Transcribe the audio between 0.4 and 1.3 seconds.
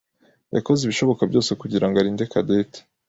yakoze ibishoboka